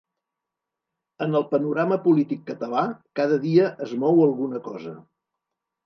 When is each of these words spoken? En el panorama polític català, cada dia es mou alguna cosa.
En 1.25 1.37
el 1.41 1.45
panorama 1.51 1.99
polític 2.07 2.43
català, 2.49 2.83
cada 3.23 3.41
dia 3.47 3.71
es 3.89 3.97
mou 4.07 4.27
alguna 4.29 4.67
cosa. 4.71 5.01